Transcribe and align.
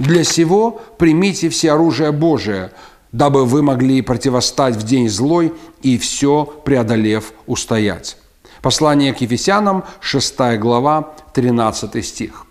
Для 0.00 0.24
сего 0.24 0.80
примите 0.96 1.50
все 1.50 1.72
оружие 1.72 2.10
Божие, 2.10 2.72
дабы 3.12 3.44
вы 3.44 3.60
могли 3.60 4.00
противостать 4.00 4.74
в 4.76 4.82
день 4.82 5.10
злой 5.10 5.52
и 5.82 5.98
все 5.98 6.46
преодолев 6.64 7.34
устоять. 7.46 8.16
Послание 8.62 9.12
к 9.12 9.20
Ефесянам, 9.20 9.84
6 10.00 10.58
глава, 10.58 11.12
13 11.34 12.02
стих. 12.02 12.46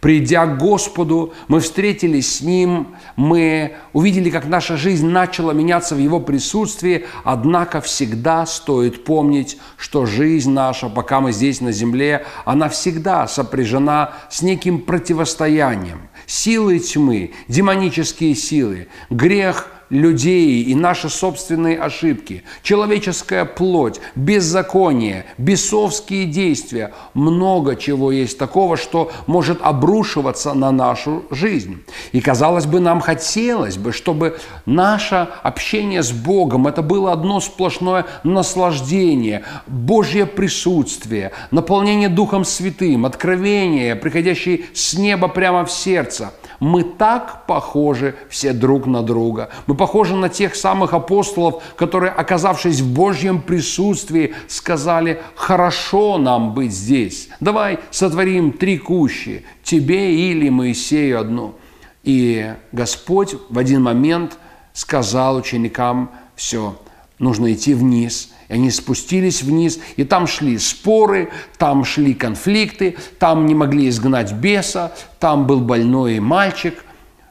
Придя 0.00 0.44
к 0.46 0.58
Господу, 0.58 1.32
мы 1.46 1.60
встретились 1.60 2.38
с 2.38 2.40
Ним, 2.40 2.96
мы 3.14 3.76
увидели, 3.92 4.30
как 4.30 4.46
наша 4.46 4.76
жизнь 4.76 5.06
начала 5.06 5.52
меняться 5.52 5.94
в 5.94 5.98
Его 5.98 6.18
присутствии, 6.18 7.06
однако 7.22 7.80
всегда 7.80 8.44
стоит 8.44 9.04
помнить, 9.04 9.58
что 9.76 10.04
жизнь 10.04 10.50
наша, 10.50 10.88
пока 10.88 11.20
мы 11.20 11.30
здесь 11.30 11.60
на 11.60 11.70
земле, 11.70 12.26
она 12.44 12.68
всегда 12.68 13.28
сопряжена 13.28 14.14
с 14.28 14.42
неким 14.42 14.80
противостоянием. 14.80 16.08
Силы 16.26 16.78
тьмы, 16.78 17.32
демонические 17.48 18.34
силы, 18.34 18.88
грех– 19.10 19.68
людей 19.92 20.62
и 20.62 20.74
наши 20.74 21.10
собственные 21.10 21.78
ошибки, 21.78 22.42
человеческая 22.62 23.44
плоть, 23.44 24.00
беззаконие, 24.16 25.26
бесовские 25.36 26.24
действия, 26.24 26.92
много 27.12 27.76
чего 27.76 28.10
есть 28.10 28.38
такого, 28.38 28.76
что 28.78 29.12
может 29.26 29.60
обрушиваться 29.60 30.54
на 30.54 30.72
нашу 30.72 31.24
жизнь. 31.30 31.84
И, 32.12 32.20
казалось 32.22 32.64
бы, 32.64 32.80
нам 32.80 33.00
хотелось 33.00 33.76
бы, 33.76 33.92
чтобы 33.92 34.38
наше 34.64 35.28
общение 35.42 36.02
с 36.02 36.10
Богом, 36.10 36.66
это 36.66 36.80
было 36.80 37.12
одно 37.12 37.40
сплошное 37.40 38.06
наслаждение, 38.24 39.44
Божье 39.66 40.24
присутствие, 40.24 41.32
наполнение 41.50 42.08
Духом 42.08 42.46
Святым, 42.46 43.04
откровение, 43.04 43.94
приходящее 43.94 44.62
с 44.72 44.94
неба 44.94 45.28
прямо 45.28 45.66
в 45.66 45.70
сердце– 45.70 46.32
мы 46.62 46.84
так 46.84 47.44
похожи 47.48 48.14
все 48.30 48.52
друг 48.52 48.86
на 48.86 49.02
друга. 49.02 49.50
Мы 49.66 49.74
похожи 49.74 50.14
на 50.14 50.28
тех 50.28 50.54
самых 50.54 50.94
апостолов, 50.94 51.60
которые, 51.74 52.12
оказавшись 52.12 52.80
в 52.80 52.94
Божьем 52.94 53.42
присутствии, 53.42 54.32
сказали, 54.46 55.20
хорошо 55.34 56.18
нам 56.18 56.54
быть 56.54 56.70
здесь. 56.70 57.30
Давай 57.40 57.80
сотворим 57.90 58.52
три 58.52 58.78
кущи, 58.78 59.44
тебе 59.64 60.14
или 60.14 60.50
Моисею 60.50 61.18
одну. 61.18 61.56
И 62.04 62.54
Господь 62.70 63.34
в 63.48 63.58
один 63.58 63.82
момент 63.82 64.38
сказал 64.72 65.38
ученикам, 65.38 66.12
все, 66.36 66.76
нужно 67.18 67.52
идти 67.52 67.74
вниз– 67.74 68.28
они 68.52 68.70
спустились 68.70 69.42
вниз, 69.42 69.78
и 69.96 70.04
там 70.04 70.26
шли 70.26 70.58
споры, 70.58 71.30
там 71.56 71.86
шли 71.86 72.12
конфликты, 72.12 72.96
там 73.18 73.46
не 73.46 73.54
могли 73.54 73.88
изгнать 73.88 74.30
беса, 74.34 74.92
там 75.18 75.46
был 75.46 75.62
больной 75.62 76.20
мальчик, 76.20 76.84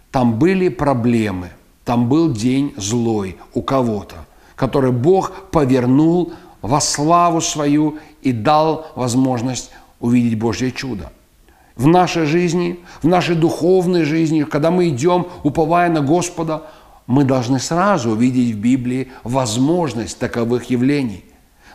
там 0.09 0.39
были 0.39 0.67
проблемы, 0.69 1.50
там 1.86 2.09
был 2.09 2.33
день 2.33 2.73
злой 2.75 3.38
у 3.53 3.61
кого-то, 3.61 4.16
который 4.55 4.91
Бог 4.91 5.52
повернул 5.52 6.33
во 6.63 6.81
славу 6.81 7.40
свою 7.40 8.00
и 8.24 8.31
дал 8.31 8.88
возможность 8.95 9.69
увидеть 10.00 10.40
Божье 10.40 10.72
чудо. 10.72 11.12
В 11.75 11.85
нашей 11.85 12.25
жизни, 12.25 12.79
в 13.03 13.07
нашей 13.07 13.35
духовной 13.35 14.06
жизни, 14.06 14.41
когда 14.41 14.72
мы 14.72 14.90
идем, 14.90 15.28
уповая 15.44 15.91
на 15.91 16.01
Господа– 16.01 16.63
мы 17.11 17.25
должны 17.25 17.59
сразу 17.59 18.11
увидеть 18.11 18.55
в 18.55 18.59
Библии 18.59 19.11
возможность 19.25 20.17
таковых 20.17 20.69
явлений. 20.69 21.25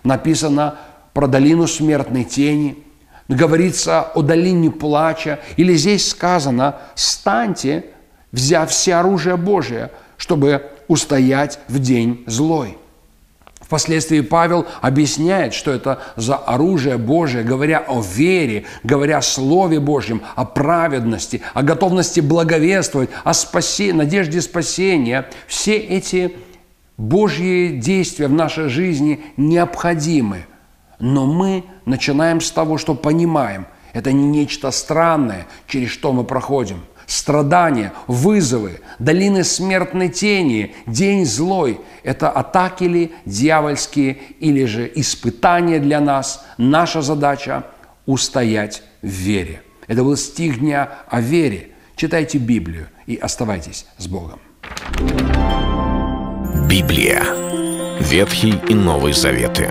Написано 0.02 0.76
про 1.12 1.26
долину 1.26 1.66
смертной 1.66 2.24
тени, 2.24 2.78
говорится 3.28 4.00
о 4.00 4.22
долине 4.22 4.70
плача, 4.70 5.40
или 5.58 5.74
здесь 5.74 6.08
сказано 6.08 6.76
«станьте, 6.94 7.84
взяв 8.32 8.70
все 8.70 8.94
оружие 8.94 9.36
Божие, 9.36 9.90
чтобы 10.16 10.70
устоять 10.88 11.58
в 11.68 11.80
день 11.80 12.24
злой». 12.26 12.78
Впоследствии 13.66 14.20
Павел 14.20 14.64
объясняет, 14.80 15.52
что 15.52 15.72
это 15.72 15.98
за 16.14 16.36
оружие 16.36 16.98
Божие, 16.98 17.42
говоря 17.42 17.78
о 17.78 18.00
вере, 18.00 18.64
говоря 18.84 19.18
о 19.18 19.22
Слове 19.22 19.80
Божьем, 19.80 20.22
о 20.36 20.44
праведности, 20.44 21.42
о 21.52 21.64
готовности 21.64 22.20
благовествовать, 22.20 23.10
о 23.24 23.34
спасе, 23.34 23.92
надежде 23.92 24.40
спасения. 24.40 25.28
Все 25.48 25.76
эти 25.76 26.36
Божьи 26.96 27.80
действия 27.80 28.28
в 28.28 28.32
нашей 28.32 28.68
жизни 28.68 29.20
необходимы. 29.36 30.46
Но 31.00 31.26
мы 31.26 31.64
начинаем 31.86 32.40
с 32.40 32.52
того, 32.52 32.78
что 32.78 32.94
понимаем, 32.94 33.66
это 33.92 34.12
не 34.12 34.28
нечто 34.28 34.70
странное, 34.70 35.48
через 35.66 35.90
что 35.90 36.12
мы 36.12 36.22
проходим– 36.22 36.84
страдания, 37.06 37.92
вызовы, 38.06 38.80
долины 38.98 39.44
смертной 39.44 40.08
тени, 40.08 40.74
день 40.86 41.24
злой– 41.24 41.80
это 42.02 42.28
атаки 42.30 42.84
ли 42.84 43.12
дьявольские 43.24 44.18
или 44.40 44.64
же 44.64 44.90
испытания 44.94 45.78
для 45.78 46.00
нас. 46.00 46.44
Наша 46.58 47.02
задача– 47.02 47.64
устоять 48.06 48.82
в 49.02 49.08
вере. 49.08 49.62
Это 49.86 50.02
был 50.02 50.16
стих 50.16 50.60
дня 50.60 50.90
о 51.08 51.20
вере. 51.20 51.70
Читайте 51.96 52.38
Библию 52.38 52.88
и 53.06 53.16
оставайтесь 53.16 53.86
с 53.98 54.06
Богом. 54.06 54.40
Библия. 56.68 57.22
Ветхий 58.00 58.54
и 58.68 58.74
Новый 58.74 59.12
Заветы. 59.12 59.70